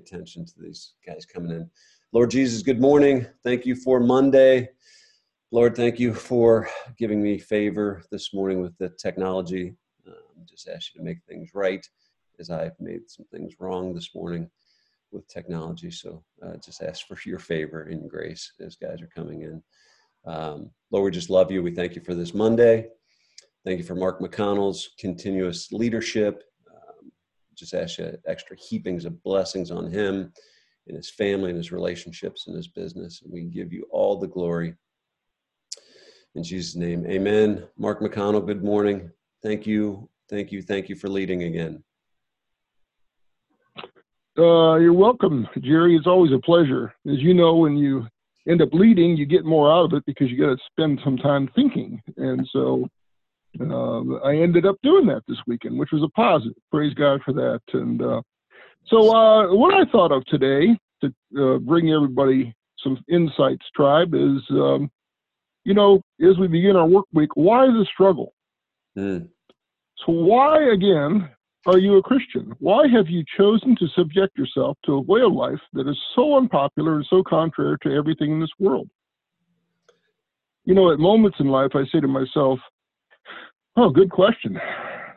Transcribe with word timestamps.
attention 0.00 0.44
to 0.44 0.52
these 0.58 0.94
guys 1.06 1.26
coming 1.26 1.50
in. 1.50 1.70
Lord 2.12 2.30
Jesus, 2.30 2.62
good 2.62 2.80
morning. 2.80 3.26
Thank 3.44 3.66
you 3.66 3.76
for 3.76 4.00
Monday. 4.00 4.70
Lord, 5.52 5.76
thank 5.76 5.98
you 5.98 6.14
for 6.14 6.68
giving 6.98 7.22
me 7.22 7.38
favor 7.38 8.02
this 8.10 8.32
morning 8.32 8.60
with 8.60 8.76
the 8.78 8.88
technology. 8.88 9.74
Um, 10.06 10.44
just 10.48 10.68
ask 10.68 10.94
you 10.94 11.00
to 11.00 11.04
make 11.04 11.18
things 11.28 11.50
right 11.54 11.86
as 12.38 12.50
I've 12.50 12.78
made 12.80 13.08
some 13.08 13.26
things 13.30 13.54
wrong 13.60 13.94
this 13.94 14.14
morning 14.14 14.50
with 15.12 15.28
technology. 15.28 15.90
So 15.90 16.24
uh, 16.42 16.56
just 16.64 16.82
ask 16.82 17.06
for 17.06 17.16
your 17.26 17.38
favor 17.38 17.82
and 17.82 18.08
grace 18.08 18.52
as 18.60 18.76
guys 18.76 19.02
are 19.02 19.10
coming 19.14 19.42
in. 19.42 19.62
Um, 20.24 20.70
Lord, 20.90 21.04
we 21.04 21.10
just 21.10 21.30
love 21.30 21.50
you. 21.50 21.62
We 21.62 21.74
thank 21.74 21.94
you 21.94 22.02
for 22.02 22.14
this 22.14 22.32
Monday. 22.32 22.88
Thank 23.64 23.78
you 23.78 23.84
for 23.84 23.94
Mark 23.94 24.20
McConnell's 24.20 24.90
continuous 24.98 25.70
leadership. 25.72 26.44
Just 27.60 27.74
ask 27.74 27.98
you 27.98 28.16
extra 28.26 28.56
heapings 28.56 29.04
of 29.04 29.22
blessings 29.22 29.70
on 29.70 29.90
him 29.90 30.32
and 30.88 30.96
his 30.96 31.10
family 31.10 31.50
and 31.50 31.58
his 31.58 31.72
relationships 31.72 32.46
and 32.46 32.56
his 32.56 32.68
business. 32.68 33.20
And 33.22 33.30
we 33.30 33.42
give 33.42 33.70
you 33.70 33.86
all 33.90 34.18
the 34.18 34.26
glory. 34.26 34.74
In 36.34 36.42
Jesus' 36.42 36.74
name, 36.74 37.04
amen. 37.06 37.66
Mark 37.76 38.00
McConnell, 38.00 38.46
good 38.46 38.64
morning. 38.64 39.10
Thank 39.42 39.66
you. 39.66 40.08
Thank 40.30 40.50
you. 40.52 40.62
Thank 40.62 40.88
you 40.88 40.96
for 40.96 41.08
leading 41.08 41.42
again. 41.42 41.84
Uh, 44.38 44.76
you're 44.76 44.94
welcome, 44.94 45.46
Jerry. 45.60 45.96
It's 45.96 46.06
always 46.06 46.32
a 46.32 46.38
pleasure. 46.38 46.94
As 47.06 47.18
you 47.18 47.34
know, 47.34 47.56
when 47.56 47.76
you 47.76 48.06
end 48.48 48.62
up 48.62 48.70
leading, 48.72 49.18
you 49.18 49.26
get 49.26 49.44
more 49.44 49.70
out 49.70 49.84
of 49.84 49.92
it 49.92 50.04
because 50.06 50.30
you 50.30 50.38
got 50.38 50.56
to 50.56 50.58
spend 50.70 50.98
some 51.04 51.18
time 51.18 51.50
thinking. 51.54 52.00
And 52.16 52.48
so 52.52 52.88
uh, 53.58 54.16
I 54.24 54.36
ended 54.36 54.66
up 54.66 54.76
doing 54.82 55.06
that 55.06 55.22
this 55.26 55.38
weekend, 55.46 55.78
which 55.78 55.90
was 55.92 56.02
a 56.02 56.08
positive. 56.08 56.56
Praise 56.70 56.94
God 56.94 57.20
for 57.24 57.32
that. 57.34 57.60
And 57.72 58.00
uh, 58.00 58.22
so, 58.86 59.14
uh, 59.14 59.54
what 59.54 59.74
I 59.74 59.90
thought 59.90 60.12
of 60.12 60.24
today 60.26 60.78
to 61.02 61.14
uh, 61.38 61.58
bring 61.58 61.90
everybody 61.90 62.54
some 62.82 63.02
insights, 63.08 63.66
tribe, 63.74 64.14
is 64.14 64.40
um, 64.50 64.90
you 65.64 65.74
know, 65.74 66.00
as 66.20 66.38
we 66.38 66.48
begin 66.48 66.76
our 66.76 66.86
work 66.86 67.06
week, 67.12 67.30
why 67.34 67.66
the 67.66 67.86
struggle? 67.92 68.32
Mm. 68.96 69.28
So, 70.04 70.12
why 70.12 70.72
again 70.72 71.28
are 71.66 71.78
you 71.78 71.96
a 71.96 72.02
Christian? 72.02 72.54
Why 72.58 72.88
have 72.88 73.08
you 73.08 73.22
chosen 73.36 73.76
to 73.76 73.88
subject 73.94 74.38
yourself 74.38 74.78
to 74.86 74.94
a 74.94 75.00
way 75.00 75.20
of 75.20 75.32
life 75.32 75.60
that 75.74 75.88
is 75.88 75.98
so 76.14 76.36
unpopular 76.36 76.96
and 76.96 77.06
so 77.10 77.22
contrary 77.22 77.76
to 77.82 77.94
everything 77.94 78.32
in 78.32 78.40
this 78.40 78.52
world? 78.58 78.88
You 80.64 80.74
know, 80.74 80.92
at 80.92 80.98
moments 80.98 81.38
in 81.40 81.48
life, 81.48 81.72
I 81.74 81.84
say 81.92 82.00
to 82.00 82.08
myself, 82.08 82.58
Oh, 83.82 83.88
good 83.88 84.10
question. 84.10 84.60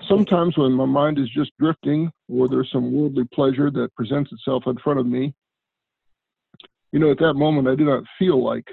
Sometimes 0.08 0.58
when 0.58 0.72
my 0.72 0.86
mind 0.86 1.20
is 1.20 1.30
just 1.36 1.52
drifting 1.60 2.10
or 2.30 2.48
there's 2.48 2.70
some 2.72 2.94
worldly 2.94 3.26
pleasure 3.34 3.70
that 3.70 3.94
presents 3.94 4.32
itself 4.32 4.64
in 4.68 4.78
front 4.78 5.02
of 5.02 5.06
me, 5.06 5.34
you 6.94 7.00
know, 7.00 7.12
at 7.12 7.20
that 7.20 7.34
moment, 7.34 7.68
I 7.68 7.76
do 7.76 7.84
not 7.84 8.06
feel 8.18 8.42
like 8.42 8.66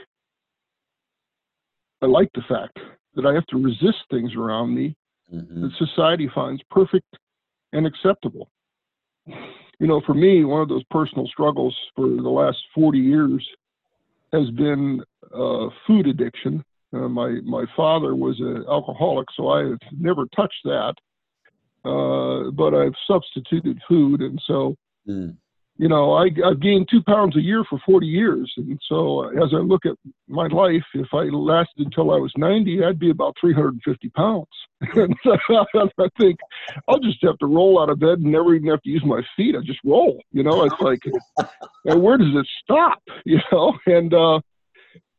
I 2.02 2.06
like 2.06 2.28
the 2.36 2.42
fact 2.48 2.78
that 3.16 3.26
I 3.26 3.34
have 3.34 3.46
to 3.46 3.56
resist 3.56 3.98
things 4.12 4.30
around 4.36 4.72
me 4.72 4.94
mm-hmm. 5.34 5.62
that 5.62 5.72
society 5.76 6.30
finds 6.32 6.62
perfect 6.70 7.16
and 7.72 7.84
acceptable. 7.84 8.48
You 9.26 9.88
know, 9.88 10.00
for 10.06 10.14
me, 10.14 10.44
one 10.44 10.62
of 10.62 10.68
those 10.68 10.84
personal 10.92 11.26
struggles 11.26 11.76
for 11.96 12.06
the 12.06 12.30
last 12.30 12.58
40 12.76 12.96
years 12.96 13.44
has 14.32 14.48
been 14.50 15.02
uh, 15.34 15.66
food 15.84 16.06
addiction. 16.06 16.62
Uh, 16.92 17.08
my 17.08 17.40
my 17.44 17.64
father 17.76 18.14
was 18.14 18.38
an 18.40 18.64
alcoholic, 18.68 19.28
so 19.36 19.48
I 19.48 19.60
have 19.68 19.78
never 19.98 20.26
touched 20.34 20.62
that. 20.64 20.94
Uh, 21.84 22.50
but 22.50 22.74
I've 22.74 22.94
substituted 23.06 23.80
food, 23.88 24.20
and 24.20 24.40
so 24.46 24.76
mm 25.08 25.36
you 25.80 25.88
know, 25.88 26.12
I, 26.12 26.26
I've 26.44 26.60
gained 26.60 26.88
two 26.90 27.02
pounds 27.02 27.38
a 27.38 27.40
year 27.40 27.64
for 27.64 27.80
40 27.86 28.06
years. 28.06 28.52
And 28.58 28.78
so 28.86 29.24
uh, 29.24 29.28
as 29.42 29.54
I 29.54 29.60
look 29.60 29.86
at 29.86 29.96
my 30.28 30.46
life, 30.48 30.84
if 30.92 31.06
I 31.14 31.22
lasted 31.22 31.86
until 31.86 32.10
I 32.10 32.18
was 32.18 32.30
90, 32.36 32.84
I'd 32.84 32.98
be 32.98 33.08
about 33.08 33.34
350 33.40 34.10
pounds. 34.10 34.46
and 34.80 35.16
so 35.24 35.38
I 35.98 36.08
think 36.20 36.38
I'll 36.86 36.98
just 36.98 37.22
have 37.22 37.38
to 37.38 37.46
roll 37.46 37.80
out 37.80 37.88
of 37.88 37.98
bed 37.98 38.18
and 38.18 38.24
never 38.24 38.54
even 38.54 38.68
have 38.68 38.82
to 38.82 38.90
use 38.90 39.02
my 39.06 39.22
feet. 39.38 39.56
I 39.56 39.64
just 39.64 39.78
roll, 39.82 40.20
you 40.32 40.42
know, 40.42 40.64
it's 40.64 40.80
like, 40.80 41.00
and 41.86 42.02
where 42.02 42.18
does 42.18 42.34
it 42.34 42.46
stop? 42.62 43.02
You 43.24 43.38
know, 43.50 43.72
and, 43.86 44.12
uh, 44.12 44.40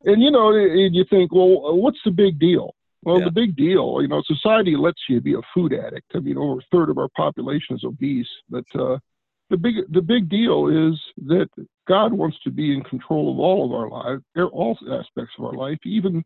and 0.06 0.22
you 0.22 0.32
know, 0.32 0.54
and 0.54 0.96
you 0.96 1.06
think, 1.10 1.34
well, 1.34 1.78
what's 1.78 2.00
the 2.06 2.12
big 2.12 2.40
deal? 2.40 2.76
Well, 3.04 3.20
yeah. 3.20 3.26
the 3.26 3.32
big 3.32 3.56
deal, 3.56 4.00
you 4.02 4.08
know, 4.08 4.22
society 4.26 4.76
lets 4.76 5.02
you 5.10 5.22
be 5.22 5.34
a 5.34 5.42
food 5.54 5.74
addict. 5.74 6.12
I 6.14 6.20
mean, 6.20 6.38
over 6.38 6.60
a 6.60 6.64
third 6.72 6.90
of 6.90 7.00
our 7.00 7.10
population 7.16 7.76
is 7.76 7.84
obese, 7.84 8.30
but, 8.50 8.66
uh, 8.76 8.98
the 9.50 9.58
big 9.58 9.76
the 9.92 10.02
big 10.02 10.30
deal 10.30 10.68
is 10.68 11.00
that 11.28 11.50
God 11.88 12.14
wants 12.14 12.38
to 12.46 12.52
be 12.52 12.74
in 12.74 12.82
control 12.84 13.34
of 13.34 13.40
all 13.40 13.66
of 13.66 13.74
our 13.74 13.90
lives, 13.90 14.24
all 14.54 14.78
aspects 14.90 15.34
of 15.38 15.46
our 15.46 15.54
life, 15.54 15.78
even 15.84 16.24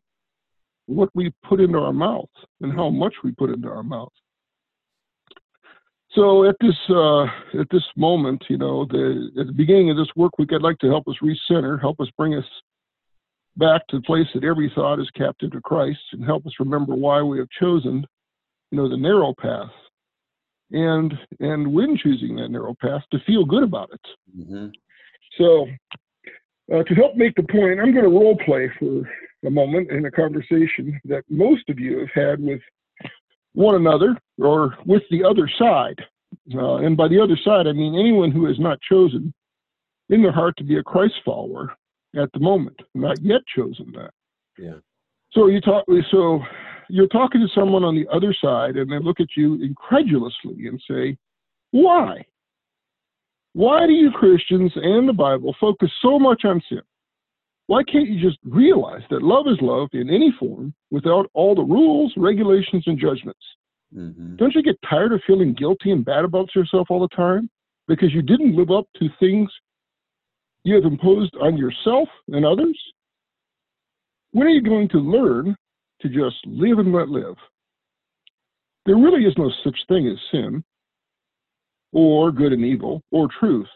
what 0.85 1.09
we 1.15 1.33
put 1.43 1.59
into 1.59 1.79
our 1.79 1.91
mouth 1.91 2.29
and 2.61 2.71
how 2.71 2.89
much 2.89 3.15
we 3.23 3.31
put 3.31 3.49
into 3.49 3.67
our 3.67 3.83
mouth. 3.83 4.13
So 6.11 6.47
at 6.47 6.55
this 6.61 6.77
uh, 6.89 7.23
at 7.59 7.67
this 7.71 7.83
moment, 7.97 8.45
you 8.47 8.57
know, 8.57 8.85
the, 8.85 9.31
at 9.39 9.47
the 9.47 9.53
beginning 9.53 9.89
of 9.89 9.97
this 9.97 10.15
work 10.15 10.37
week, 10.37 10.53
I'd 10.53 10.61
like 10.61 10.77
to 10.79 10.87
help 10.87 11.07
us 11.07 11.15
recenter, 11.21 11.81
help 11.81 11.99
us 11.99 12.07
bring 12.17 12.35
us 12.35 12.45
back 13.57 13.87
to 13.87 13.97
the 13.97 14.03
place 14.03 14.27
that 14.33 14.43
every 14.43 14.71
thought 14.75 14.99
is 14.99 15.09
captive 15.15 15.51
to 15.51 15.61
Christ, 15.61 15.99
and 16.11 16.23
help 16.23 16.45
us 16.45 16.53
remember 16.59 16.95
why 16.95 17.21
we 17.21 17.37
have 17.39 17.49
chosen, 17.59 18.05
you 18.71 18.77
know, 18.77 18.89
the 18.89 18.97
narrow 18.97 19.33
path 19.39 19.71
and 20.71 21.13
and 21.39 21.71
when 21.71 21.97
choosing 21.97 22.35
that 22.35 22.49
narrow 22.49 22.75
path 22.81 23.01
to 23.11 23.19
feel 23.25 23.45
good 23.45 23.63
about 23.63 23.89
it. 23.93 24.01
Mm-hmm. 24.37 24.67
So 25.37 25.67
uh, 26.73 26.83
to 26.83 26.95
help 26.95 27.15
make 27.15 27.35
the 27.35 27.43
point, 27.43 27.79
I'm 27.79 27.93
going 27.93 28.03
to 28.03 28.09
role 28.09 28.37
play 28.45 28.71
for 28.79 29.01
a 29.45 29.49
moment 29.49 29.91
in 29.91 30.05
a 30.05 30.11
conversation 30.11 30.99
that 31.05 31.23
most 31.29 31.69
of 31.69 31.79
you 31.79 31.99
have 31.99 32.09
had 32.13 32.39
with 32.39 32.61
one 33.53 33.75
another 33.75 34.17
or 34.39 34.75
with 34.85 35.03
the 35.11 35.23
other 35.23 35.49
side. 35.59 35.99
Uh, 36.53 36.77
and 36.77 36.97
by 36.97 37.07
the 37.07 37.21
other 37.21 37.37
side, 37.43 37.67
I 37.67 37.71
mean 37.71 37.97
anyone 37.97 38.31
who 38.31 38.45
has 38.45 38.59
not 38.59 38.79
chosen 38.81 39.33
in 40.09 40.21
their 40.21 40.31
heart 40.31 40.55
to 40.57 40.63
be 40.63 40.77
a 40.77 40.83
Christ 40.83 41.15
follower 41.23 41.73
at 42.15 42.31
the 42.33 42.39
moment, 42.39 42.79
not 42.93 43.21
yet 43.21 43.41
chosen 43.55 43.91
that. 43.93 44.11
Yeah. 44.57 44.79
So 45.33 45.47
you 45.47 45.61
talk. 45.61 45.85
So 46.11 46.41
you're 46.89 47.07
talking 47.07 47.41
to 47.41 47.47
someone 47.59 47.83
on 47.83 47.95
the 47.95 48.07
other 48.13 48.35
side 48.41 48.77
and 48.77 48.91
they 48.91 48.99
look 48.99 49.19
at 49.19 49.27
you 49.35 49.61
incredulously 49.61 50.67
and 50.67 50.81
say, 50.89 51.17
Why? 51.71 52.25
Why 53.53 53.85
do 53.87 53.93
you 53.93 54.11
Christians 54.11 54.71
and 54.75 55.07
the 55.07 55.13
Bible 55.13 55.55
focus 55.59 55.89
so 56.01 56.19
much 56.19 56.43
on 56.43 56.61
sin? 56.67 56.81
Why 57.67 57.83
can't 57.83 58.09
you 58.09 58.21
just 58.21 58.37
realize 58.43 59.01
that 59.09 59.23
love 59.23 59.47
is 59.47 59.57
love 59.61 59.89
in 59.93 60.09
any 60.09 60.33
form 60.39 60.73
without 60.91 61.29
all 61.33 61.55
the 61.55 61.63
rules, 61.63 62.13
regulations, 62.15 62.83
and 62.85 62.99
judgments? 62.99 63.39
Mm-hmm. 63.95 64.35
Don't 64.35 64.53
you 64.53 64.61
get 64.61 64.75
tired 64.87 65.13
of 65.13 65.21
feeling 65.25 65.53
guilty 65.53 65.91
and 65.91 66.05
bad 66.05 66.25
about 66.25 66.53
yourself 66.53 66.87
all 66.89 66.99
the 66.99 67.15
time 67.15 67.49
because 67.87 68.13
you 68.13 68.21
didn't 68.21 68.55
live 68.55 68.71
up 68.71 68.87
to 68.97 69.07
things 69.19 69.49
you 70.65 70.75
have 70.75 70.83
imposed 70.83 71.33
on 71.41 71.55
yourself 71.55 72.09
and 72.27 72.45
others? 72.45 72.77
When 74.31 74.45
are 74.47 74.51
you 74.51 74.61
going 74.61 74.89
to 74.89 74.97
learn 74.97 75.55
to 76.01 76.09
just 76.09 76.35
live 76.45 76.79
and 76.79 76.93
let 76.93 77.09
live. 77.09 77.35
There 78.85 78.95
really 78.95 79.25
is 79.25 79.33
no 79.37 79.51
such 79.63 79.77
thing 79.87 80.07
as 80.07 80.17
sin, 80.31 80.63
or 81.91 82.31
good 82.31 82.53
and 82.53 82.63
evil, 82.63 83.01
or 83.11 83.27
truth. 83.39 83.67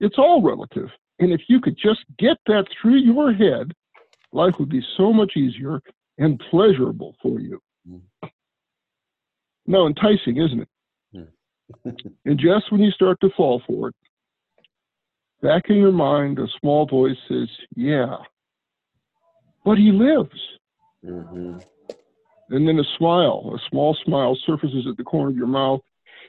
It's 0.00 0.18
all 0.18 0.42
relative. 0.42 0.88
And 1.18 1.32
if 1.32 1.42
you 1.48 1.60
could 1.60 1.76
just 1.76 2.00
get 2.18 2.36
that 2.46 2.66
through 2.80 2.98
your 2.98 3.32
head, 3.32 3.72
life 4.32 4.54
would 4.58 4.68
be 4.68 4.82
so 4.96 5.12
much 5.12 5.32
easier 5.36 5.80
and 6.18 6.40
pleasurable 6.50 7.14
for 7.22 7.40
you. 7.40 7.60
Mm. 7.88 8.02
Now, 9.66 9.86
enticing, 9.86 10.36
isn't 10.38 10.60
it? 10.60 10.68
Mm. 11.14 12.06
and 12.24 12.38
just 12.38 12.70
when 12.70 12.80
you 12.80 12.90
start 12.90 13.18
to 13.20 13.30
fall 13.36 13.62
for 13.66 13.88
it, 13.88 13.94
back 15.42 15.64
in 15.68 15.76
your 15.76 15.92
mind, 15.92 16.38
a 16.38 16.46
small 16.60 16.86
voice 16.86 17.16
says, 17.28 17.48
Yeah, 17.76 18.16
but 19.64 19.76
he 19.76 19.90
lives. 19.92 20.40
Mm-hmm. 21.04 21.58
And 22.50 22.68
then 22.68 22.78
a 22.78 22.84
smile, 22.98 23.52
a 23.54 23.70
small 23.70 23.96
smile 24.04 24.36
surfaces 24.46 24.86
at 24.88 24.96
the 24.96 25.04
corner 25.04 25.30
of 25.30 25.36
your 25.36 25.46
mouth, 25.46 25.80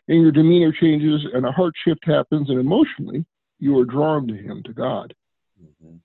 and 0.07 0.21
your 0.21 0.31
demeanor 0.31 0.71
changes, 0.71 1.21
and 1.33 1.45
a 1.45 1.51
heart 1.51 1.73
shift 1.85 2.05
happens, 2.05 2.49
and 2.49 2.59
emotionally, 2.59 3.25
you 3.59 3.77
are 3.79 3.85
drawn 3.85 4.27
to 4.27 4.33
Him, 4.33 4.61
to 4.65 4.73
God. 4.73 5.13
Mm-hmm. 5.61 5.95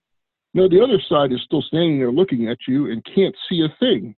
Now, 0.54 0.68
the 0.68 0.82
other 0.82 1.00
side 1.08 1.32
is 1.32 1.40
still 1.44 1.62
standing 1.62 1.98
there 1.98 2.12
looking 2.12 2.48
at 2.48 2.58
you 2.66 2.90
and 2.90 3.04
can't 3.14 3.34
see 3.48 3.62
a 3.62 3.76
thing. 3.78 4.14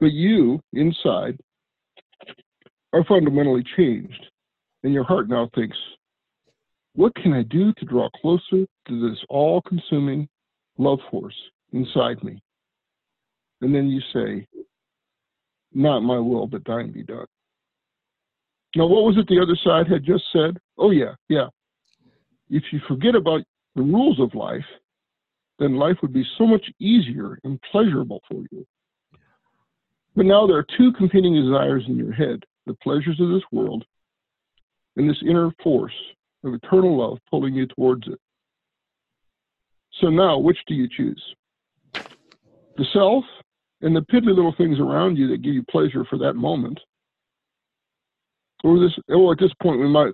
But 0.00 0.12
you, 0.12 0.60
inside, 0.72 1.38
are 2.92 3.04
fundamentally 3.04 3.64
changed, 3.76 4.26
and 4.82 4.92
your 4.92 5.04
heart 5.04 5.28
now 5.28 5.50
thinks, 5.54 5.76
what 6.98 7.14
can 7.14 7.32
I 7.32 7.44
do 7.44 7.72
to 7.74 7.84
draw 7.84 8.08
closer 8.10 8.66
to 8.88 9.08
this 9.08 9.18
all 9.28 9.62
consuming 9.62 10.28
love 10.78 10.98
force 11.12 11.36
inside 11.72 12.20
me? 12.24 12.42
And 13.60 13.72
then 13.72 13.86
you 13.86 14.00
say, 14.12 14.48
Not 15.72 16.00
my 16.00 16.18
will, 16.18 16.48
but 16.48 16.64
thine 16.64 16.90
be 16.90 17.04
done. 17.04 17.26
Now, 18.74 18.86
what 18.88 19.04
was 19.04 19.16
it 19.16 19.28
the 19.28 19.40
other 19.40 19.56
side 19.62 19.86
had 19.86 20.04
just 20.04 20.24
said? 20.32 20.58
Oh, 20.76 20.90
yeah, 20.90 21.14
yeah. 21.28 21.46
if 22.50 22.64
you 22.72 22.80
forget 22.88 23.14
about 23.14 23.42
the 23.76 23.82
rules 23.82 24.18
of 24.18 24.34
life, 24.34 24.66
then 25.60 25.76
life 25.76 25.98
would 26.02 26.12
be 26.12 26.26
so 26.36 26.48
much 26.48 26.66
easier 26.80 27.38
and 27.44 27.60
pleasurable 27.70 28.22
for 28.28 28.42
you. 28.50 28.66
But 30.16 30.26
now 30.26 30.48
there 30.48 30.56
are 30.56 30.66
two 30.76 30.90
competing 30.98 31.34
desires 31.34 31.84
in 31.86 31.96
your 31.96 32.12
head 32.12 32.42
the 32.66 32.74
pleasures 32.82 33.20
of 33.20 33.28
this 33.28 33.44
world 33.52 33.84
and 34.96 35.08
this 35.08 35.22
inner 35.24 35.52
force 35.62 35.94
of 36.44 36.54
eternal 36.54 36.96
love 36.96 37.18
pulling 37.30 37.54
you 37.54 37.66
towards 37.66 38.06
it. 38.06 38.18
So 40.00 40.08
now, 40.08 40.38
which 40.38 40.58
do 40.66 40.74
you 40.74 40.88
choose? 40.88 41.22
The 41.94 42.86
self 42.92 43.24
and 43.80 43.94
the 43.94 44.00
piddly 44.02 44.34
little 44.34 44.54
things 44.56 44.78
around 44.78 45.16
you 45.16 45.28
that 45.28 45.42
give 45.42 45.54
you 45.54 45.64
pleasure 45.70 46.04
for 46.08 46.18
that 46.18 46.34
moment. 46.34 46.78
Or 48.64 48.78
this, 48.78 48.92
or 49.08 49.32
at 49.32 49.38
this 49.38 49.52
point, 49.62 49.80
we 49.80 49.88
might 49.88 50.12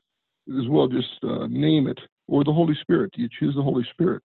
as 0.48 0.68
well 0.68 0.88
just 0.88 1.08
uh, 1.22 1.46
name 1.46 1.86
it, 1.86 1.98
or 2.28 2.44
the 2.44 2.52
Holy 2.52 2.74
Spirit. 2.80 3.12
Do 3.14 3.22
you 3.22 3.28
choose 3.38 3.54
the 3.54 3.62
Holy 3.62 3.86
Spirit? 3.92 4.22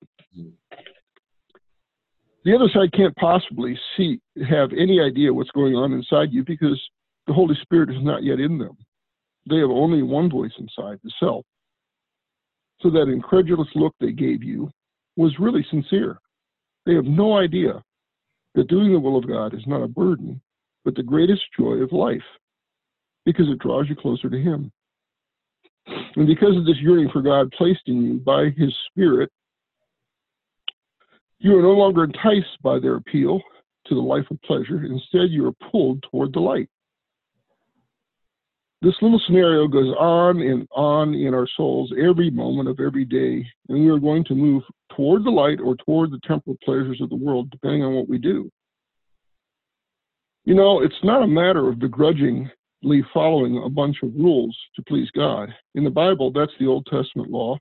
The 2.45 2.55
other 2.55 2.69
side 2.73 2.91
can't 2.93 3.15
possibly 3.15 3.77
see, 3.95 4.19
have 4.49 4.71
any 4.71 5.01
idea 5.01 5.33
what's 5.33 5.51
going 5.51 5.75
on 5.75 5.93
inside 5.93 6.31
you 6.31 6.43
because 6.43 6.81
the 7.27 7.33
Holy 7.33 7.55
Spirit 7.61 7.89
is 7.89 8.01
not 8.01 8.23
yet 8.23 8.39
in 8.39 8.57
them. 8.57 8.77
They 9.49 9.57
have 9.57 9.69
only 9.69 10.03
one 10.03 10.29
voice 10.29 10.51
inside, 10.57 10.99
the 11.03 11.11
self. 11.19 11.45
So 12.81 12.89
that 12.91 13.09
incredulous 13.09 13.67
look 13.75 13.93
they 13.99 14.11
gave 14.11 14.43
you 14.43 14.71
was 15.17 15.37
really 15.39 15.65
sincere. 15.69 16.17
They 16.85 16.95
have 16.95 17.05
no 17.05 17.37
idea 17.37 17.83
that 18.55 18.67
doing 18.67 18.93
the 18.93 18.99
will 18.99 19.17
of 19.17 19.27
God 19.27 19.53
is 19.53 19.65
not 19.67 19.83
a 19.83 19.87
burden, 19.87 20.41
but 20.85 20.95
the 20.95 21.03
greatest 21.03 21.41
joy 21.57 21.73
of 21.75 21.91
life 21.91 22.23
because 23.25 23.47
it 23.49 23.59
draws 23.59 23.87
you 23.89 23.95
closer 23.95 24.29
to 24.29 24.39
Him. 24.39 24.71
And 26.15 26.27
because 26.27 26.55
of 26.55 26.65
this 26.65 26.77
yearning 26.81 27.09
for 27.11 27.21
God 27.21 27.51
placed 27.51 27.81
in 27.87 28.03
you 28.03 28.13
by 28.15 28.49
His 28.57 28.73
Spirit, 28.89 29.29
you 31.39 31.57
are 31.57 31.61
no 31.61 31.71
longer 31.71 32.03
enticed 32.03 32.61
by 32.63 32.79
their 32.79 32.95
appeal 32.95 33.41
to 33.87 33.95
the 33.95 34.01
life 34.01 34.25
of 34.29 34.41
pleasure. 34.41 34.83
Instead, 34.85 35.29
you 35.29 35.47
are 35.47 35.69
pulled 35.71 36.03
toward 36.03 36.33
the 36.33 36.39
light. 36.39 36.69
This 38.81 38.95
little 39.01 39.21
scenario 39.25 39.67
goes 39.67 39.93
on 39.99 40.41
and 40.41 40.65
on 40.71 41.13
in 41.13 41.33
our 41.33 41.47
souls 41.57 41.91
every 41.99 42.29
moment 42.29 42.69
of 42.69 42.79
every 42.79 43.03
day, 43.03 43.45
and 43.67 43.83
we 43.83 43.89
are 43.89 43.99
going 43.99 44.23
to 44.25 44.35
move 44.35 44.63
toward 44.95 45.25
the 45.25 45.29
light 45.29 45.59
or 45.59 45.75
toward 45.75 46.11
the 46.11 46.19
temporal 46.25 46.55
pleasures 46.63 47.01
of 47.01 47.09
the 47.09 47.15
world, 47.15 47.49
depending 47.49 47.83
on 47.83 47.93
what 47.93 48.07
we 48.07 48.17
do. 48.17 48.49
You 50.45 50.55
know, 50.55 50.81
it's 50.81 51.03
not 51.03 51.23
a 51.23 51.27
matter 51.27 51.67
of 51.67 51.79
begrudgingly 51.79 53.03
following 53.13 53.61
a 53.61 53.69
bunch 53.69 53.97
of 54.01 54.15
rules 54.15 54.57
to 54.77 54.83
please 54.83 55.09
God. 55.11 55.53
In 55.75 55.83
the 55.83 55.89
Bible, 55.89 56.31
that's 56.31 56.53
the 56.57 56.67
Old 56.67 56.85
Testament 56.85 57.29
law. 57.29 57.57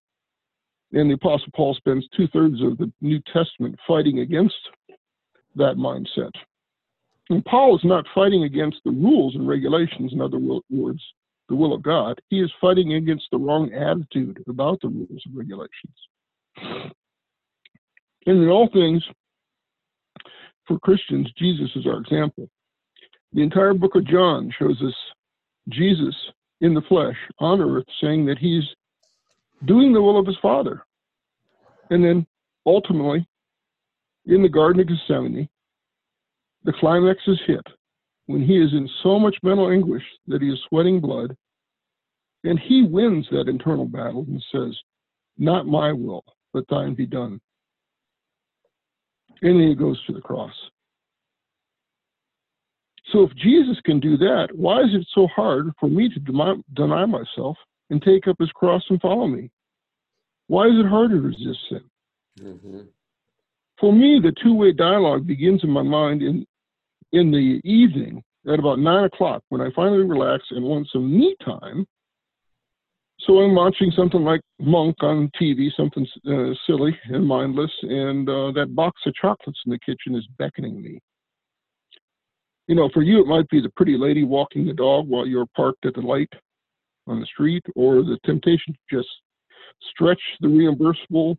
And 0.92 1.10
the 1.10 1.14
Apostle 1.14 1.52
Paul 1.54 1.74
spends 1.74 2.06
two 2.16 2.28
thirds 2.28 2.62
of 2.62 2.78
the 2.78 2.90
New 3.00 3.20
Testament 3.32 3.76
fighting 3.86 4.20
against 4.20 4.54
that 5.56 5.74
mindset. 5.76 6.30
And 7.30 7.44
Paul 7.44 7.76
is 7.76 7.84
not 7.84 8.06
fighting 8.14 8.44
against 8.44 8.78
the 8.84 8.90
rules 8.90 9.34
and 9.34 9.46
regulations, 9.46 10.12
in 10.12 10.20
other 10.20 10.38
words, 10.38 11.02
the 11.48 11.56
will 11.56 11.74
of 11.74 11.82
God. 11.82 12.20
He 12.28 12.40
is 12.40 12.50
fighting 12.60 12.94
against 12.94 13.26
the 13.30 13.38
wrong 13.38 13.72
attitude 13.72 14.42
about 14.48 14.80
the 14.80 14.88
rules 14.88 15.22
and 15.26 15.36
regulations. 15.36 15.94
And 18.26 18.42
in 18.42 18.48
all 18.48 18.68
things, 18.72 19.02
for 20.66 20.78
Christians, 20.78 21.30
Jesus 21.38 21.70
is 21.76 21.86
our 21.86 21.98
example. 21.98 22.48
The 23.32 23.42
entire 23.42 23.74
book 23.74 23.94
of 23.94 24.06
John 24.06 24.52
shows 24.58 24.80
us 24.82 24.94
Jesus 25.68 26.14
in 26.60 26.74
the 26.74 26.82
flesh 26.82 27.16
on 27.38 27.60
earth 27.60 27.86
saying 28.00 28.26
that 28.26 28.38
he's 28.38 28.64
doing 29.64 29.92
the 29.92 30.02
will 30.02 30.18
of 30.18 30.26
his 30.26 30.36
Father. 30.40 30.82
And 31.90 32.04
then 32.04 32.26
ultimately, 32.66 33.26
in 34.26 34.42
the 34.42 34.48
Garden 34.48 34.80
of 34.80 34.88
Gethsemane, 34.88 35.48
the 36.64 36.72
climax 36.72 37.20
is 37.26 37.38
hit 37.46 37.66
when 38.26 38.42
he 38.42 38.58
is 38.58 38.72
in 38.72 38.88
so 39.02 39.18
much 39.18 39.36
mental 39.42 39.70
anguish 39.70 40.02
that 40.26 40.42
he 40.42 40.48
is 40.48 40.58
sweating 40.68 41.00
blood, 41.00 41.34
and 42.44 42.58
he 42.58 42.82
wins 42.82 43.26
that 43.30 43.48
internal 43.48 43.86
battle 43.86 44.26
and 44.28 44.44
says, 44.52 44.76
Not 45.38 45.66
my 45.66 45.92
will, 45.92 46.24
but 46.52 46.64
thine 46.68 46.94
be 46.94 47.06
done. 47.06 47.40
And 49.40 49.60
then 49.60 49.68
he 49.68 49.74
goes 49.74 50.02
to 50.06 50.12
the 50.12 50.20
cross. 50.20 50.52
So 53.12 53.22
if 53.22 53.34
Jesus 53.36 53.78
can 53.84 53.98
do 54.00 54.18
that, 54.18 54.48
why 54.52 54.82
is 54.82 54.90
it 54.92 55.06
so 55.14 55.26
hard 55.28 55.70
for 55.80 55.88
me 55.88 56.10
to 56.10 56.54
deny 56.74 57.06
myself 57.06 57.56
and 57.88 58.02
take 58.02 58.28
up 58.28 58.36
his 58.38 58.50
cross 58.50 58.82
and 58.90 59.00
follow 59.00 59.26
me? 59.26 59.50
Why 60.48 60.66
is 60.66 60.74
it 60.78 60.86
harder 60.86 61.16
to 61.16 61.28
resist 61.28 61.58
sin? 61.70 61.84
Mm-hmm. 62.40 62.80
For 63.80 63.92
me, 63.92 64.20
the 64.22 64.32
two-way 64.42 64.72
dialogue 64.72 65.26
begins 65.26 65.62
in 65.62 65.70
my 65.70 65.82
mind 65.82 66.22
in 66.22 66.44
in 67.12 67.30
the 67.30 67.60
evening 67.64 68.22
at 68.46 68.58
about 68.58 68.78
nine 68.78 69.04
o'clock 69.04 69.42
when 69.48 69.60
I 69.60 69.70
finally 69.74 70.04
relax 70.04 70.44
and 70.50 70.64
want 70.64 70.88
some 70.92 71.10
me 71.10 71.34
time. 71.42 71.86
So 73.20 73.38
I'm 73.38 73.54
watching 73.54 73.90
something 73.96 74.22
like 74.22 74.40
Monk 74.60 74.96
on 75.00 75.30
TV, 75.40 75.68
something 75.76 76.06
uh, 76.26 76.54
silly 76.66 76.96
and 77.06 77.26
mindless, 77.26 77.70
and 77.82 78.28
uh, 78.28 78.52
that 78.52 78.74
box 78.74 79.00
of 79.06 79.14
chocolates 79.14 79.58
in 79.66 79.72
the 79.72 79.78
kitchen 79.78 80.14
is 80.14 80.26
beckoning 80.38 80.80
me. 80.80 81.00
You 82.68 82.74
know, 82.74 82.90
for 82.92 83.02
you, 83.02 83.20
it 83.20 83.26
might 83.26 83.48
be 83.48 83.60
the 83.60 83.70
pretty 83.76 83.96
lady 83.96 84.24
walking 84.24 84.66
the 84.66 84.74
dog 84.74 85.08
while 85.08 85.26
you're 85.26 85.46
parked 85.56 85.84
at 85.86 85.94
the 85.94 86.00
light 86.00 86.32
on 87.06 87.20
the 87.20 87.26
street, 87.26 87.64
or 87.74 87.96
the 88.02 88.18
temptation 88.24 88.74
to 88.74 88.96
just 88.96 89.08
stretch 89.90 90.20
the 90.40 90.48
reimbursable 90.48 91.36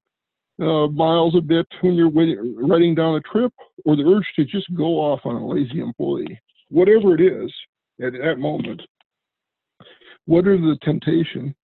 uh, 0.61 0.87
miles 0.87 1.35
a 1.35 1.41
bit 1.41 1.67
when 1.81 1.95
you're 1.95 2.09
writing 2.09 2.95
down 2.95 3.15
a 3.15 3.21
trip, 3.21 3.53
or 3.85 3.95
the 3.95 4.03
urge 4.03 4.27
to 4.35 4.45
just 4.45 4.73
go 4.75 4.97
off 4.97 5.21
on 5.23 5.35
a 5.35 5.47
lazy 5.47 5.79
employee. 5.79 6.39
Whatever 6.69 7.15
it 7.15 7.21
is 7.21 7.51
at 8.01 8.13
that 8.13 8.37
moment, 8.37 8.81
what 10.25 10.47
are 10.47 10.57
the 10.57 10.77
temptation? 10.83 11.55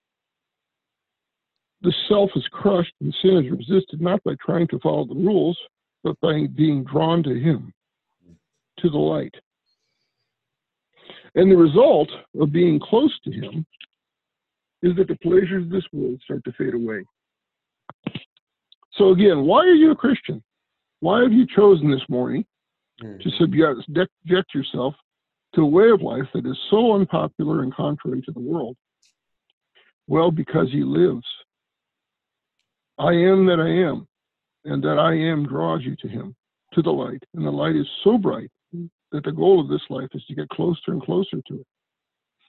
The 1.82 1.92
self 2.08 2.30
is 2.34 2.46
crushed 2.50 2.94
and 3.00 3.14
sin 3.22 3.44
is 3.44 3.50
resisted 3.50 4.00
not 4.00 4.22
by 4.24 4.34
trying 4.44 4.66
to 4.68 4.78
follow 4.80 5.06
the 5.06 5.14
rules, 5.14 5.58
but 6.02 6.18
by 6.20 6.46
being 6.56 6.84
drawn 6.84 7.22
to 7.22 7.38
Him, 7.38 7.72
to 8.78 8.90
the 8.90 8.98
light. 8.98 9.34
And 11.34 11.50
the 11.50 11.56
result 11.56 12.08
of 12.40 12.50
being 12.50 12.80
close 12.80 13.16
to 13.24 13.30
Him 13.30 13.66
is 14.82 14.96
that 14.96 15.08
the 15.08 15.18
pleasures 15.22 15.64
of 15.64 15.70
this 15.70 15.84
world 15.92 16.20
start 16.24 16.42
to 16.44 16.52
fade 16.52 16.74
away. 16.74 17.04
So 18.96 19.10
again, 19.10 19.44
why 19.44 19.60
are 19.60 19.74
you 19.74 19.90
a 19.92 19.96
Christian? 19.96 20.42
Why 21.00 21.22
have 21.22 21.32
you 21.32 21.46
chosen 21.46 21.90
this 21.90 22.08
morning 22.08 22.44
mm-hmm. 23.02 23.18
to 23.18 23.36
subject 23.38 24.54
yourself 24.54 24.94
to 25.54 25.62
a 25.62 25.66
way 25.66 25.90
of 25.90 26.02
life 26.02 26.26
that 26.34 26.46
is 26.46 26.58
so 26.70 26.94
unpopular 26.94 27.62
and 27.62 27.74
contrary 27.74 28.22
to 28.22 28.32
the 28.32 28.40
world? 28.40 28.76
Well, 30.06 30.30
because 30.30 30.68
he 30.70 30.82
lives. 30.82 31.26
I 32.98 33.12
am 33.12 33.44
that 33.46 33.60
I 33.60 33.68
am, 33.68 34.06
and 34.64 34.82
that 34.82 34.98
I 34.98 35.12
am 35.14 35.46
draws 35.46 35.82
you 35.82 35.96
to 35.96 36.08
him, 36.08 36.34
to 36.72 36.80
the 36.80 36.90
light. 36.90 37.22
And 37.34 37.44
the 37.44 37.50
light 37.50 37.76
is 37.76 37.86
so 38.02 38.16
bright 38.16 38.50
that 39.12 39.24
the 39.24 39.32
goal 39.32 39.60
of 39.60 39.68
this 39.68 39.82
life 39.90 40.08
is 40.14 40.24
to 40.26 40.34
get 40.34 40.48
closer 40.48 40.92
and 40.92 41.02
closer 41.02 41.42
to 41.48 41.54
it. 41.54 41.66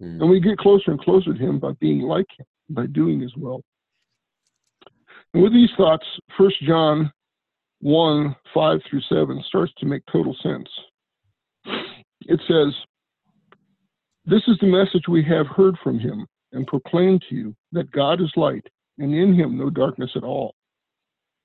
Mm. 0.02 0.22
And 0.22 0.30
we 0.30 0.40
get 0.40 0.58
closer 0.58 0.92
and 0.92 1.00
closer 1.00 1.34
to 1.34 1.40
him 1.40 1.60
by 1.60 1.72
being 1.80 2.02
like 2.02 2.28
him, 2.38 2.46
by 2.70 2.86
doing 2.86 3.20
his 3.20 3.36
will. 3.36 3.62
And 5.34 5.44
with 5.44 5.54
these 5.54 5.70
thoughts, 5.78 6.06
1 6.38 6.52
John 6.66 7.12
1 7.82 8.36
5 8.54 8.80
through 8.90 9.02
7 9.10 9.44
starts 9.48 9.74
to 9.78 9.86
make 9.86 10.04
total 10.12 10.36
sense. 10.42 10.70
It 12.22 12.40
says, 12.48 12.74
This 14.26 14.42
is 14.48 14.58
the 14.60 14.68
message 14.68 15.08
we 15.08 15.24
have 15.24 15.48
heard 15.48 15.76
from 15.84 16.00
him 16.00 16.26
and 16.54 16.66
proclaimed 16.66 17.24
to 17.30 17.36
you 17.36 17.56
that 17.72 17.92
God 17.92 18.22
is 18.22 18.32
light, 18.36 18.66
and 18.98 19.14
in 19.14 19.34
him 19.34 19.58
no 19.58 19.70
darkness 19.70 20.12
at 20.16 20.24
all. 20.24 20.56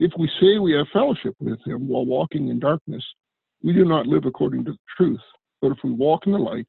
If 0.00 0.12
we 0.18 0.28
say 0.40 0.58
we 0.58 0.72
have 0.72 0.86
fellowship 0.92 1.34
with 1.38 1.58
him 1.64 1.86
while 1.86 2.06
walking 2.06 2.48
in 2.48 2.58
darkness, 2.58 3.04
we 3.62 3.72
do 3.72 3.84
not 3.84 4.06
live 4.06 4.24
according 4.24 4.64
to 4.64 4.72
the 4.72 4.78
truth. 4.96 5.20
But 5.60 5.72
if 5.72 5.78
we 5.84 5.92
walk 5.92 6.26
in 6.26 6.32
the 6.32 6.38
light, 6.38 6.66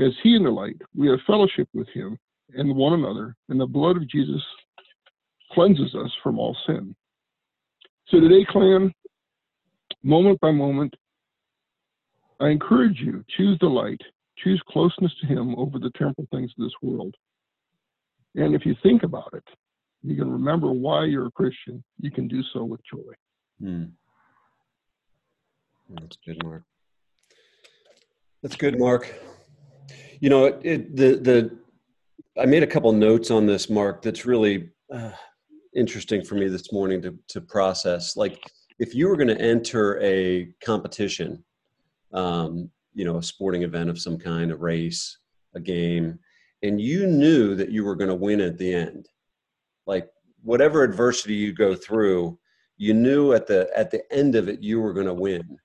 as 0.00 0.12
he 0.22 0.34
in 0.34 0.44
the 0.44 0.50
light, 0.50 0.76
we 0.96 1.08
have 1.08 1.20
fellowship 1.26 1.68
with 1.74 1.88
him 1.88 2.18
and 2.54 2.74
one 2.74 2.94
another, 2.94 3.36
and 3.48 3.60
the 3.60 3.66
blood 3.66 3.96
of 3.96 4.08
Jesus 4.08 4.42
cleanses 5.56 5.94
us 5.94 6.12
from 6.22 6.38
all 6.38 6.54
sin. 6.66 6.94
So 8.08 8.20
today, 8.20 8.44
clan, 8.48 8.92
moment 10.02 10.38
by 10.40 10.50
moment, 10.50 10.94
I 12.38 12.48
encourage 12.48 13.00
you, 13.00 13.24
choose 13.36 13.56
the 13.60 13.66
light, 13.66 14.00
choose 14.36 14.62
closeness 14.68 15.12
to 15.22 15.26
him 15.26 15.54
over 15.56 15.78
the 15.78 15.90
temporal 15.96 16.28
things 16.30 16.52
of 16.58 16.64
this 16.64 16.74
world. 16.82 17.14
And 18.34 18.54
if 18.54 18.66
you 18.66 18.76
think 18.82 19.02
about 19.02 19.30
it, 19.32 19.44
you 20.02 20.14
can 20.14 20.30
remember 20.30 20.70
why 20.72 21.06
you're 21.06 21.28
a 21.28 21.30
Christian, 21.30 21.82
you 22.00 22.10
can 22.10 22.28
do 22.28 22.42
so 22.52 22.62
with 22.62 22.80
joy. 22.84 23.12
Hmm. 23.58 23.84
That's 25.88 26.18
good, 26.26 26.44
Mark. 26.44 26.64
That's 28.42 28.56
good, 28.56 28.78
Mark. 28.78 29.10
You 30.20 30.28
know, 30.28 30.44
it, 30.44 30.60
it, 30.62 30.96
the 30.96 31.16
the 31.16 31.58
I 32.40 32.44
made 32.44 32.62
a 32.62 32.66
couple 32.66 32.92
notes 32.92 33.30
on 33.30 33.46
this, 33.46 33.70
Mark. 33.70 34.02
That's 34.02 34.26
really 34.26 34.70
uh, 34.92 35.12
interesting 35.76 36.24
for 36.24 36.34
me 36.34 36.48
this 36.48 36.72
morning 36.72 37.02
to 37.02 37.16
to 37.28 37.40
process. 37.40 38.16
Like, 38.16 38.50
if 38.78 38.94
you 38.94 39.08
were 39.08 39.16
going 39.16 39.28
to 39.28 39.40
enter 39.40 40.00
a 40.02 40.48
competition, 40.64 41.44
um, 42.12 42.70
you 42.94 43.04
know, 43.04 43.18
a 43.18 43.22
sporting 43.22 43.62
event 43.62 43.90
of 43.90 44.00
some 44.00 44.18
kind, 44.18 44.50
a 44.50 44.56
race, 44.56 45.18
a 45.54 45.60
game, 45.60 46.18
and 46.62 46.80
you 46.80 47.06
knew 47.06 47.54
that 47.54 47.70
you 47.70 47.84
were 47.84 47.96
going 47.96 48.08
to 48.08 48.14
win 48.14 48.40
at 48.40 48.58
the 48.58 48.74
end, 48.74 49.08
like 49.86 50.08
whatever 50.42 50.82
adversity 50.82 51.34
you 51.34 51.52
go 51.52 51.74
through, 51.74 52.38
you 52.76 52.94
knew 52.94 53.32
at 53.32 53.46
the 53.46 53.70
at 53.76 53.90
the 53.90 54.02
end 54.12 54.34
of 54.34 54.48
it 54.48 54.62
you 54.62 54.80
were 54.80 54.92
going 54.92 55.06
to 55.06 55.14
win. 55.14 55.58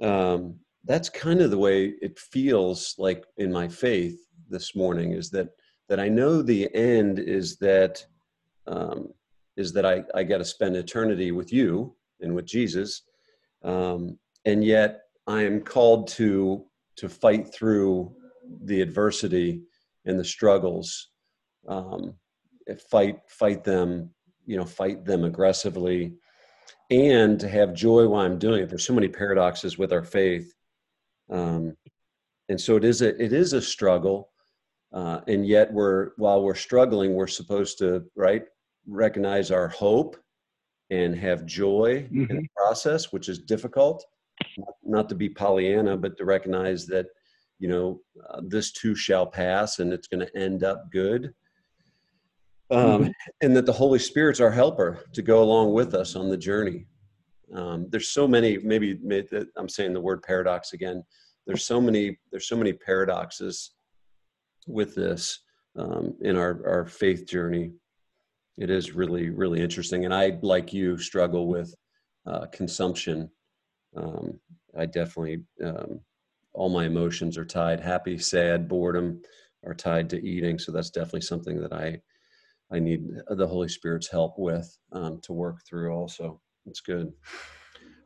Um, 0.00 0.60
that's 0.84 1.08
kind 1.08 1.40
of 1.40 1.50
the 1.50 1.58
way 1.58 1.94
it 2.00 2.18
feels 2.18 2.94
like 2.98 3.24
in 3.36 3.52
my 3.52 3.68
faith 3.68 4.18
this 4.48 4.74
morning 4.74 5.12
is 5.12 5.30
that 5.30 5.48
that 5.88 6.00
I 6.00 6.08
know 6.08 6.42
the 6.42 6.72
end 6.74 7.18
is 7.18 7.56
that 7.58 8.04
um, 8.68 9.08
is 9.56 9.72
that 9.72 9.84
I, 9.84 10.04
I 10.14 10.22
got 10.22 10.38
to 10.38 10.44
spend 10.44 10.76
eternity 10.76 11.32
with 11.32 11.52
you 11.52 11.96
and 12.20 12.34
with 12.34 12.46
Jesus, 12.46 13.02
um, 13.64 14.18
and 14.44 14.64
yet 14.64 15.00
I 15.26 15.42
am 15.42 15.60
called 15.60 16.08
to 16.08 16.64
to 16.96 17.08
fight 17.08 17.52
through 17.52 18.12
the 18.64 18.80
adversity 18.80 19.62
and 20.04 20.18
the 20.18 20.24
struggles, 20.24 21.10
um, 21.66 22.14
fight 22.90 23.18
fight 23.28 23.64
them, 23.64 24.10
you 24.46 24.56
know, 24.56 24.64
fight 24.64 25.04
them 25.04 25.24
aggressively, 25.24 26.14
and 26.90 27.40
to 27.40 27.48
have 27.48 27.74
joy 27.74 28.06
while 28.06 28.24
I'm 28.24 28.38
doing 28.38 28.62
it. 28.62 28.68
There's 28.68 28.86
so 28.86 28.94
many 28.94 29.08
paradoxes 29.08 29.78
with 29.78 29.92
our 29.92 30.04
faith, 30.04 30.54
um, 31.30 31.76
and 32.48 32.60
so 32.60 32.76
it 32.76 32.84
is 32.84 33.02
a 33.02 33.20
it 33.22 33.32
is 33.32 33.54
a 33.54 33.62
struggle 33.62 34.30
uh, 34.92 35.20
and 35.26 35.46
yet 35.46 35.72
we're 35.72 36.10
while 36.16 36.42
we're 36.42 36.54
struggling 36.54 37.14
we're 37.14 37.26
supposed 37.26 37.78
to 37.78 38.04
right 38.16 38.44
recognize 38.88 39.50
our 39.50 39.68
hope 39.68 40.16
and 40.90 41.14
have 41.14 41.46
joy 41.46 42.06
mm-hmm. 42.10 42.30
in 42.30 42.36
the 42.36 42.48
process 42.56 43.12
which 43.12 43.28
is 43.28 43.38
difficult 43.38 44.04
not 44.84 45.08
to 45.08 45.14
be 45.14 45.28
pollyanna 45.28 45.96
but 45.96 46.16
to 46.16 46.24
recognize 46.24 46.86
that 46.86 47.06
you 47.58 47.68
know 47.68 48.00
uh, 48.30 48.40
this 48.46 48.72
too 48.72 48.94
shall 48.94 49.26
pass 49.26 49.78
and 49.78 49.92
it's 49.92 50.08
going 50.08 50.24
to 50.24 50.36
end 50.36 50.64
up 50.64 50.90
good 50.90 51.32
um, 52.70 53.02
mm-hmm. 53.02 53.10
and 53.42 53.56
that 53.56 53.66
the 53.66 53.72
holy 53.72 53.98
spirit's 53.98 54.40
our 54.40 54.50
helper 54.50 55.04
to 55.12 55.22
go 55.22 55.42
along 55.42 55.72
with 55.72 55.94
us 55.94 56.16
on 56.16 56.28
the 56.28 56.36
journey 56.36 56.86
um, 57.54 57.86
there's 57.90 58.08
so 58.08 58.26
many 58.26 58.58
maybe 58.58 58.98
i'm 59.56 59.68
saying 59.68 59.92
the 59.92 60.00
word 60.00 60.22
paradox 60.22 60.72
again 60.72 61.02
there's 61.46 61.64
so 61.64 61.80
many 61.80 62.18
there's 62.30 62.48
so 62.48 62.56
many 62.56 62.72
paradoxes 62.72 63.72
with 64.68 64.94
this 64.94 65.40
um, 65.76 66.14
in 66.20 66.36
our, 66.36 66.60
our 66.66 66.84
faith 66.84 67.26
journey. 67.26 67.72
It 68.58 68.70
is 68.70 68.92
really, 68.92 69.30
really 69.30 69.60
interesting. 69.60 70.04
And 70.04 70.12
I, 70.12 70.38
like 70.42 70.72
you, 70.72 70.98
struggle 70.98 71.46
with 71.46 71.74
uh, 72.26 72.46
consumption. 72.46 73.30
Um, 73.96 74.38
I 74.76 74.86
definitely, 74.86 75.44
um, 75.64 76.00
all 76.52 76.68
my 76.68 76.86
emotions 76.86 77.38
are 77.38 77.44
tied 77.44 77.80
happy, 77.80 78.18
sad, 78.18 78.68
boredom 78.68 79.22
are 79.64 79.74
tied 79.74 80.10
to 80.10 80.24
eating. 80.26 80.58
So 80.58 80.72
that's 80.72 80.90
definitely 80.90 81.22
something 81.22 81.60
that 81.60 81.72
I, 81.72 82.00
I 82.72 82.80
need 82.80 83.08
the 83.28 83.46
Holy 83.46 83.68
Spirit's 83.68 84.10
help 84.10 84.38
with 84.38 84.76
um, 84.92 85.20
to 85.22 85.32
work 85.32 85.60
through 85.66 85.92
also. 85.92 86.40
It's 86.66 86.80
good. 86.80 87.12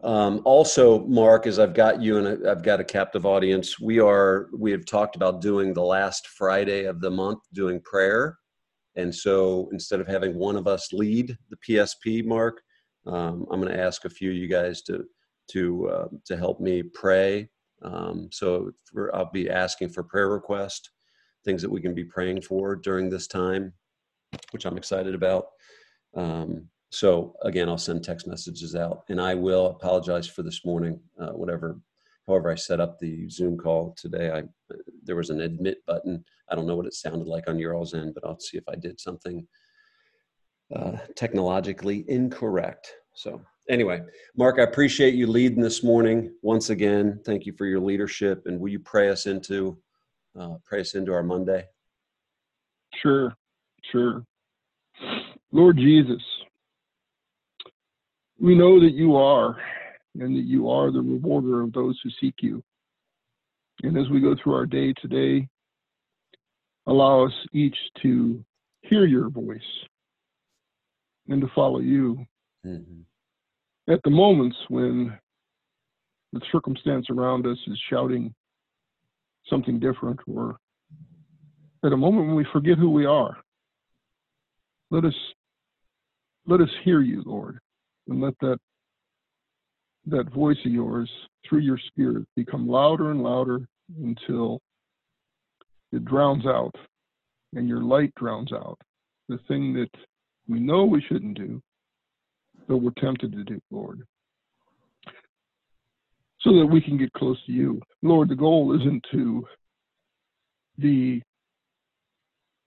Um, 0.02 0.42
also, 0.44 1.06
Mark, 1.06 1.47
as 1.47 1.59
I've 1.59 1.75
got 1.75 2.02
you 2.02 2.18
and 2.18 2.47
I've 2.47 2.62
got 2.62 2.80
a 2.80 2.85
captive 2.85 3.25
audience, 3.25 3.78
we 3.78 4.00
are 4.00 4.49
we 4.56 4.73
have 4.73 4.85
talked 4.85 5.14
about 5.14 5.40
doing 5.40 5.73
the 5.73 5.82
last 5.82 6.26
Friday 6.26 6.85
of 6.85 7.00
the 7.00 7.11
month 7.11 7.38
doing 7.52 7.80
prayer, 7.80 8.38
and 8.96 9.14
so 9.14 9.68
instead 9.72 10.00
of 10.00 10.06
having 10.06 10.34
one 10.34 10.56
of 10.56 10.66
us 10.66 10.92
lead 10.92 11.37
the 11.50 11.56
PSP, 11.56 12.25
Mark, 12.25 12.61
um, 13.06 13.46
I'm 13.50 13.61
going 13.61 13.72
to 13.72 13.80
ask 13.80 14.04
a 14.04 14.11
few 14.11 14.30
of 14.30 14.37
you 14.37 14.49
guys 14.49 14.82
to 14.82 15.04
to 15.50 15.88
uh, 15.88 16.08
to 16.26 16.37
help 16.37 16.61
me 16.61 16.82
pray. 16.82 17.49
Um, 17.82 18.28
so 18.30 18.70
for, 18.84 19.14
I'll 19.14 19.30
be 19.30 19.50
asking 19.50 19.88
for 19.88 20.02
prayer 20.02 20.28
requests, 20.28 20.90
things 21.44 21.62
that 21.62 21.70
we 21.70 21.80
can 21.80 21.94
be 21.94 22.04
praying 22.04 22.42
for 22.42 22.76
during 22.76 23.11
this 23.11 23.26
time, 23.26 23.72
which 24.52 24.66
I'm 24.66 24.76
excited 24.76 25.14
about. 25.14 25.46
Um, 26.14 26.68
so 26.90 27.34
again, 27.42 27.68
I'll 27.68 27.78
send 27.78 28.04
text 28.04 28.26
messages 28.26 28.76
out, 28.76 29.04
and 29.08 29.20
I 29.20 29.34
will 29.34 29.66
apologize 29.66 30.28
for 30.28 30.42
this 30.42 30.64
morning. 30.64 31.00
Uh, 31.18 31.30
whatever, 31.30 31.80
however, 32.26 32.50
I 32.50 32.54
set 32.54 32.80
up 32.80 32.99
the 32.99 33.28
Zoom 33.28 33.56
call 33.56 33.94
today. 33.96 34.30
I 34.30 34.42
there 35.02 35.16
was 35.16 35.30
an 35.30 35.40
admit 35.40 35.78
button. 35.87 36.25
I 36.52 36.54
don't 36.54 36.66
know 36.66 36.76
what 36.76 36.87
it 36.87 36.92
sounded 36.92 37.26
like 37.26 37.49
on 37.49 37.59
your 37.59 37.75
all's 37.75 37.94
end, 37.94 38.12
but 38.12 38.25
I'll 38.26 38.38
see 38.38 38.59
if 38.59 38.64
I 38.68 38.76
did 38.76 39.00
something 39.00 39.47
uh, 40.75 40.99
technologically 41.16 42.04
incorrect. 42.09 42.92
So 43.14 43.40
anyway, 43.71 44.02
Mark, 44.37 44.59
I 44.59 44.64
appreciate 44.64 45.14
you 45.14 45.26
leading 45.26 45.62
this 45.62 45.82
morning 45.82 46.30
once 46.42 46.68
again. 46.68 47.18
Thank 47.25 47.47
you 47.47 47.54
for 47.54 47.64
your 47.64 47.80
leadership, 47.80 48.42
and 48.44 48.61
will 48.61 48.68
you 48.68 48.80
pray 48.80 49.09
us 49.09 49.25
into 49.25 49.78
uh, 50.38 50.56
pray 50.64 50.80
us 50.80 50.94
into 50.94 51.12
our 51.12 51.23
Monday? 51.23 51.64
Sure, 53.02 53.35
sure. 53.90 54.23
Lord 55.52 55.78
Jesus, 55.78 56.23
we 58.38 58.54
know 58.54 58.78
that 58.78 58.92
you 58.92 59.16
are, 59.16 59.56
and 60.21 60.37
that 60.37 60.44
you 60.44 60.68
are 60.68 60.90
the 60.90 61.00
rewarder 61.00 61.62
of 61.62 61.73
those 61.73 61.99
who 62.02 62.11
seek 62.21 62.35
you. 62.40 62.62
And 63.82 63.97
as 63.97 64.11
we 64.11 64.21
go 64.21 64.37
through 64.37 64.54
our 64.54 64.66
day 64.66 64.92
today, 65.00 65.49
allow 66.87 67.25
us 67.25 67.33
each 67.53 67.77
to 68.03 68.45
hear 68.83 69.07
your 69.07 69.31
voice 69.31 69.61
and 71.29 71.41
to 71.41 71.49
follow 71.55 71.81
you. 71.81 72.25
Mm-hmm. 72.67 73.93
At 73.93 74.01
the 74.05 74.11
moments 74.11 74.57
when 74.69 75.17
the 76.33 76.41
circumstance 76.51 77.07
around 77.11 77.47
us 77.47 77.59
is 77.67 77.79
shouting 77.91 78.35
something 79.49 79.79
different, 79.79 80.21
or 80.27 80.57
at 81.85 81.93
a 81.93 81.97
moment 81.97 82.29
when 82.29 82.37
we 82.37 82.47
forget 82.53 82.79
who 82.79 82.91
we 82.91 83.07
are, 83.07 83.37
let 84.91 85.05
us 85.05 85.15
let 86.47 86.61
us 86.61 86.71
hear 86.85 87.01
you, 87.01 87.23
Lord 87.25 87.59
and 88.09 88.21
let 88.21 88.35
that 88.41 88.59
that 90.07 90.33
voice 90.33 90.59
of 90.67 90.73
yours 90.73 91.11
through 91.49 91.61
your 91.61 91.79
spirit 91.79 92.27
become 92.35 92.69
louder 92.69 93.12
and 93.12 93.23
louder 93.23 93.61
until 94.03 94.61
it 95.92 96.04
drowns 96.04 96.46
out 96.46 96.75
and 97.54 97.68
your 97.68 97.82
light 97.82 98.14
drowns 98.14 98.52
out 98.52 98.78
the 99.28 99.38
thing 99.49 99.72
that 99.75 99.90
we 100.49 100.58
know 100.58 100.84
we 100.84 101.02
shouldn't 101.02 101.37
do, 101.37 101.62
but 102.68 102.78
we're 102.78 102.90
tempted 102.99 103.32
to 103.32 103.44
do, 103.44 103.61
Lord. 103.70 104.02
So 106.40 106.54
that 106.58 106.66
we 106.66 106.80
can 106.80 106.99
get 106.99 107.12
close 107.12 107.38
to 107.46 107.52
you. 107.52 107.80
Lord, 108.02 108.28
the 108.28 108.34
goal 108.34 108.78
isn't 108.80 109.06
to 109.12 109.46
be 110.78 111.22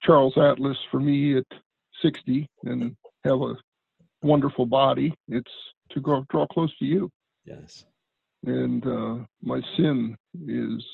Charles 0.01 0.38
Atlas 0.38 0.77
for 0.91 1.00
me 1.00 1.38
at 1.38 1.46
60 2.01 2.48
and 2.63 2.96
have 3.24 3.41
a 3.41 3.55
wonderful 4.22 4.65
body. 4.65 5.13
It's 5.27 5.51
to 5.91 6.00
grow, 6.00 6.25
draw 6.29 6.48
close 6.48 6.75
to 6.77 6.86
you. 6.86 7.10
Yes. 7.46 7.86
And 8.46 8.86
uh, 8.86 9.25
my 9.41 9.62
sin 9.75 10.15
is 10.48 10.86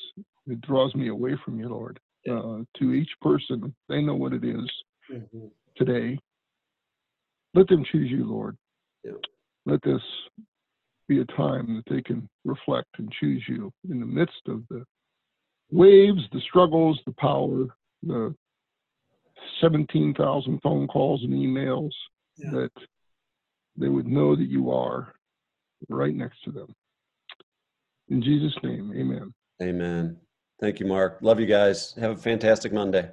it 0.46 0.60
draws 0.60 0.94
me 0.94 1.08
away 1.08 1.36
from 1.44 1.60
you, 1.60 1.68
Lord. 1.68 2.00
Uh, 2.28 2.58
to 2.78 2.92
each 2.92 3.10
person, 3.20 3.74
they 3.88 4.00
know 4.00 4.14
what 4.14 4.32
it 4.32 4.44
is 4.44 4.70
mm-hmm. 5.12 5.46
today. 5.76 6.18
Let 7.54 7.66
them 7.68 7.84
choose 7.90 8.10
you, 8.10 8.24
Lord. 8.24 8.56
Yeah. 9.04 9.12
Let 9.66 9.82
this 9.82 10.00
be 11.08 11.20
a 11.20 11.24
time 11.36 11.76
that 11.76 11.92
they 11.92 12.00
can 12.00 12.28
reflect 12.44 12.88
and 12.98 13.12
choose 13.20 13.44
you 13.48 13.72
in 13.90 14.00
the 14.00 14.06
midst 14.06 14.40
of 14.46 14.62
the 14.70 14.84
waves, 15.70 16.20
the 16.32 16.40
struggles, 16.48 17.00
the 17.06 17.14
power, 17.18 17.66
the 18.02 18.34
17,000 19.60 20.60
phone 20.62 20.86
calls 20.86 21.22
and 21.24 21.32
emails 21.32 21.90
yeah. 22.36 22.50
that 22.50 22.70
they 23.76 23.88
would 23.88 24.06
know 24.06 24.36
that 24.36 24.48
you 24.48 24.70
are 24.70 25.12
right 25.88 26.14
next 26.14 26.42
to 26.44 26.52
them. 26.52 26.74
In 28.08 28.22
Jesus' 28.22 28.56
name, 28.62 28.92
amen. 28.94 29.32
Amen. 29.62 30.16
Thank 30.62 30.78
you, 30.78 30.86
Mark. 30.86 31.18
Love 31.22 31.40
you 31.40 31.46
guys. 31.46 31.92
Have 31.94 32.12
a 32.12 32.16
fantastic 32.16 32.72
Monday. 32.72 33.10